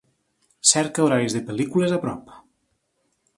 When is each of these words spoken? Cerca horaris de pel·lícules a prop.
Cerca 0.69 1.03
horaris 1.07 1.35
de 1.37 1.41
pel·lícules 1.51 1.95
a 1.99 2.01
prop. 2.07 2.33